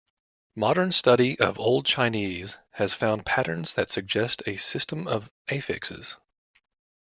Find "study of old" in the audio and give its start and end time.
0.91-1.85